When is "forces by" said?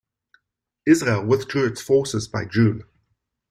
1.79-2.43